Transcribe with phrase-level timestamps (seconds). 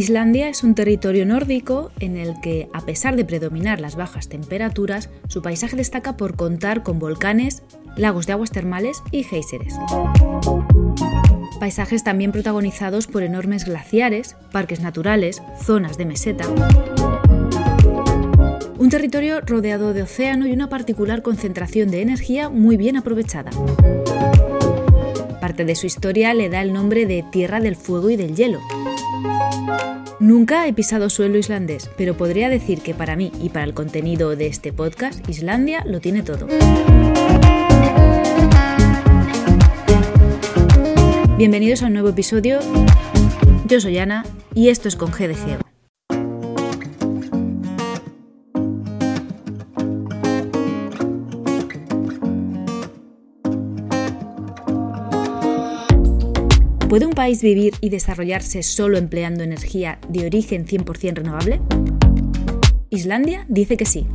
[0.00, 5.10] Islandia es un territorio nórdico en el que, a pesar de predominar las bajas temperaturas,
[5.28, 7.62] su paisaje destaca por contar con volcanes,
[7.98, 9.74] lagos de aguas termales y géiseres.
[11.58, 16.46] Paisajes también protagonizados por enormes glaciares, parques naturales, zonas de meseta.
[18.78, 23.50] Un territorio rodeado de océano y una particular concentración de energía muy bien aprovechada.
[25.42, 28.60] Parte de su historia le da el nombre de Tierra del Fuego y del Hielo.
[30.18, 34.36] Nunca he pisado suelo islandés, pero podría decir que para mí y para el contenido
[34.36, 36.46] de este podcast, Islandia lo tiene todo.
[41.38, 42.60] Bienvenidos a un nuevo episodio.
[43.66, 45.69] Yo soy Ana y esto es con G de Geo.
[56.90, 61.60] ¿Puede un país vivir y desarrollarse solo empleando energía de origen 100% renovable?
[62.90, 64.08] Islandia dice que sí.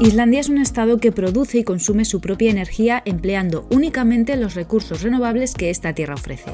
[0.00, 5.02] Islandia es un estado que produce y consume su propia energía empleando únicamente los recursos
[5.02, 6.50] renovables que esta tierra ofrece.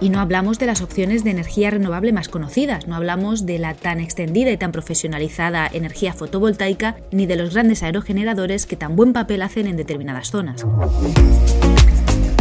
[0.00, 3.74] Y no hablamos de las opciones de energía renovable más conocidas, no hablamos de la
[3.74, 9.12] tan extendida y tan profesionalizada energía fotovoltaica, ni de los grandes aerogeneradores que tan buen
[9.12, 10.64] papel hacen en determinadas zonas.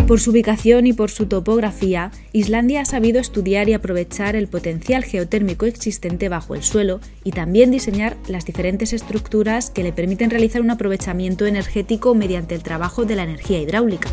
[0.08, 5.04] Por su ubicación y por su topografía, Islandia ha sabido estudiar y aprovechar el potencial
[5.04, 10.62] geotérmico existente bajo el suelo y también diseñar las diferentes estructuras que le permiten realizar
[10.62, 14.10] un aprovechamiento energético mediante el trabajo de la energía hidráulica.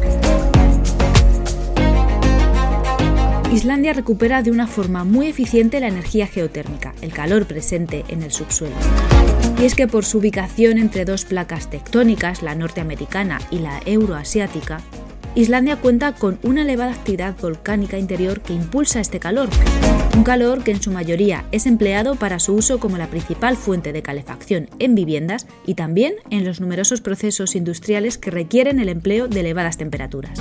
[3.52, 8.32] Islandia recupera de una forma muy eficiente la energía geotérmica, el calor presente en el
[8.32, 8.74] subsuelo.
[9.60, 14.82] Y es que por su ubicación entre dos placas tectónicas, la norteamericana y la euroasiática,
[15.36, 19.48] Islandia cuenta con una elevada actividad volcánica interior que impulsa este calor,
[20.16, 23.92] un calor que en su mayoría es empleado para su uso como la principal fuente
[23.92, 29.26] de calefacción en viviendas y también en los numerosos procesos industriales que requieren el empleo
[29.26, 30.40] de elevadas temperaturas.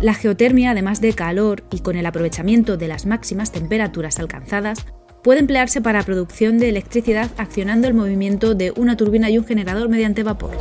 [0.00, 4.84] La geotermia, además de calor y con el aprovechamiento de las máximas temperaturas alcanzadas,
[5.22, 9.88] puede emplearse para producción de electricidad accionando el movimiento de una turbina y un generador
[9.88, 10.56] mediante vapor.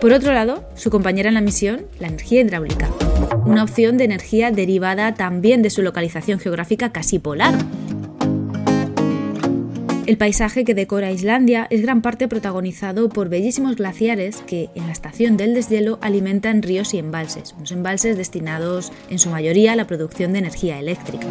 [0.00, 2.88] Por otro lado, su compañera en la misión, la energía hidráulica,
[3.46, 7.56] una opción de energía derivada también de su localización geográfica casi polar.
[10.06, 14.92] El paisaje que decora Islandia es gran parte protagonizado por bellísimos glaciares que en la
[14.92, 19.86] estación del deshielo alimentan ríos y embalses, unos embalses destinados en su mayoría a la
[19.86, 21.26] producción de energía eléctrica.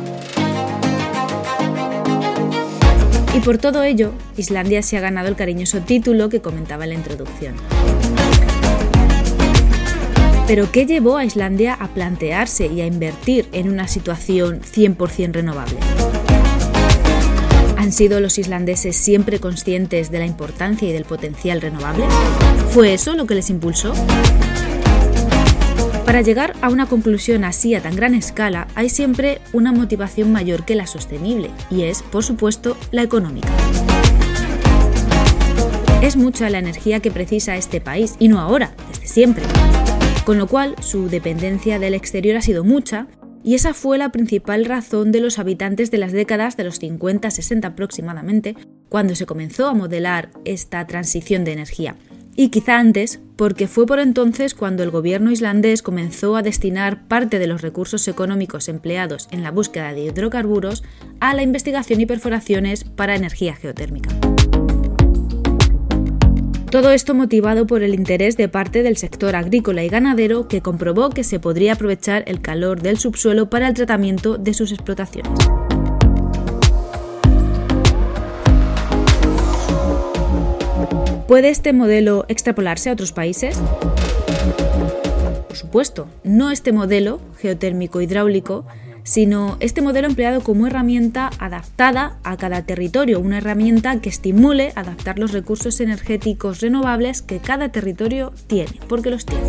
[3.37, 6.95] Y por todo ello, Islandia se ha ganado el cariñoso título que comentaba en la
[6.95, 7.53] introducción.
[10.47, 15.77] Pero ¿qué llevó a Islandia a plantearse y a invertir en una situación 100% renovable?
[17.77, 22.05] ¿Han sido los islandeses siempre conscientes de la importancia y del potencial renovable?
[22.71, 23.93] ¿Fue eso lo que les impulsó?
[26.05, 30.63] Para llegar a una conclusión así a tan gran escala, hay siempre una motivación mayor
[30.65, 33.49] que la sostenible, y es, por supuesto, la económica.
[36.01, 39.43] Es mucha la energía que precisa este país, y no ahora, desde siempre.
[40.25, 43.07] Con lo cual, su dependencia del exterior ha sido mucha,
[43.43, 47.65] y esa fue la principal razón de los habitantes de las décadas de los 50-60
[47.65, 48.55] aproximadamente,
[48.89, 51.95] cuando se comenzó a modelar esta transición de energía
[52.35, 57.39] y quizá antes, porque fue por entonces cuando el gobierno islandés comenzó a destinar parte
[57.39, 60.83] de los recursos económicos empleados en la búsqueda de hidrocarburos
[61.19, 64.09] a la investigación y perforaciones para energía geotérmica.
[66.71, 71.11] Todo esto motivado por el interés de parte del sector agrícola y ganadero que comprobó
[71.11, 75.31] que se podría aprovechar el calor del subsuelo para el tratamiento de sus explotaciones.
[81.27, 83.59] ¿Puede este modelo extrapolarse a otros países?
[85.49, 88.65] Por supuesto, no este modelo geotérmico hidráulico,
[89.03, 95.19] sino este modelo empleado como herramienta adaptada a cada territorio, una herramienta que estimule adaptar
[95.19, 99.43] los recursos energéticos renovables que cada territorio tiene, porque los tiene.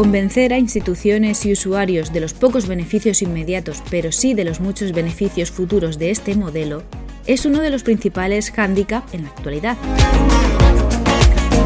[0.00, 4.92] Convencer a instituciones y usuarios de los pocos beneficios inmediatos, pero sí de los muchos
[4.92, 6.84] beneficios futuros de este modelo,
[7.26, 9.76] es uno de los principales hándicaps en la actualidad.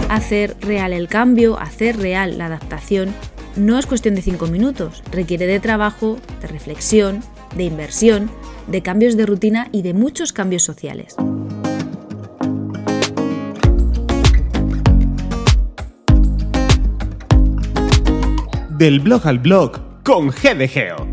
[0.08, 3.14] Hacer real el cambio, hacer real la adaptación,
[3.54, 7.20] no es cuestión de cinco minutos, requiere de trabajo, de reflexión,
[7.54, 8.32] de inversión
[8.66, 11.14] de cambios de rutina y de muchos cambios sociales.
[18.84, 21.08] Del blog al blog con GDGeo.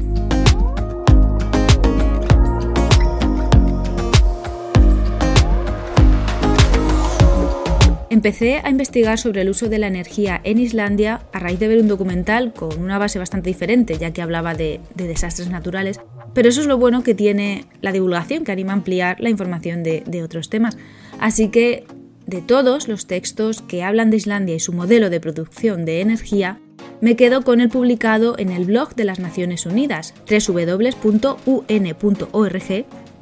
[8.10, 11.80] Empecé a investigar sobre el uso de la energía en Islandia a raíz de ver
[11.80, 16.02] un documental con una base bastante diferente, ya que hablaba de, desastres naturales,
[16.34, 19.82] pero eso es lo bueno que tiene la divulgación, que anima a ampliar la información
[19.82, 20.78] de otros temas.
[21.22, 21.86] Así que,
[22.28, 26.60] de todos los textos que hablan de Islandia y su modelo de producción de energía,
[27.02, 31.26] me quedo con el publicado en el blog de las Naciones Unidas, www.un.org,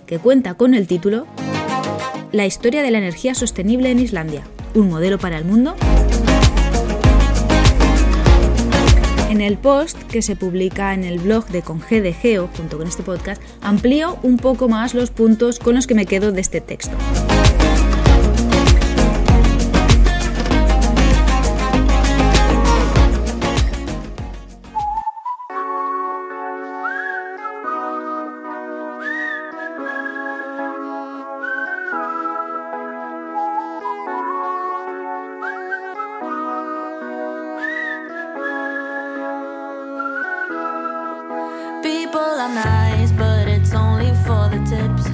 [0.05, 1.25] que cuenta con el título
[2.33, 4.43] La historia de la energía sostenible en Islandia,
[4.75, 5.75] un modelo para el mundo?
[9.29, 12.87] En el post que se publica en el blog de Conge de Geo, junto con
[12.87, 16.59] este podcast, amplío un poco más los puntos con los que me quedo de este
[16.59, 16.97] texto.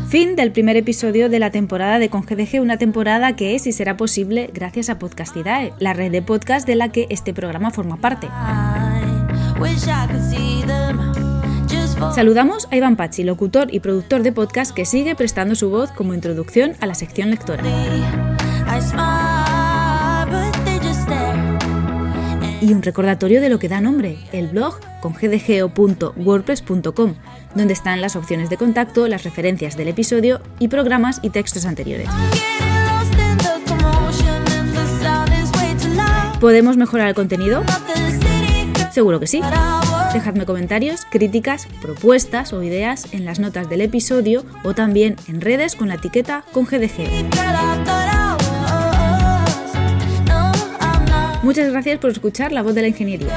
[0.07, 3.97] Fin del primer episodio de la temporada de ConGDG, una temporada que es y será
[3.97, 8.27] posible gracias a Podcastidae, la red de podcast de la que este programa forma parte.
[12.13, 16.13] Saludamos a Iván Pachi, locutor y productor de podcast que sigue prestando su voz como
[16.13, 17.63] introducción a la sección lectora.
[22.61, 27.15] Y un recordatorio de lo que da nombre, el blog con gdgeo.wordpress.com,
[27.53, 32.09] donde están las opciones de contacto, las referencias del episodio y programas y textos anteriores.
[36.39, 37.63] ¿Podemos mejorar el contenido?
[38.91, 39.41] Seguro que sí.
[40.13, 45.75] Dejadme comentarios, críticas, propuestas o ideas en las notas del episodio o también en redes
[45.75, 47.25] con la etiqueta con.
[51.45, 53.29] Muchas gracias por escuchar La Voz de la Ingeniería.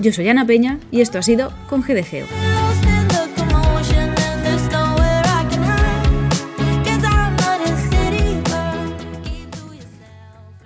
[0.00, 2.53] Yo soy Ana Peña y esto ha sido con GDGeo.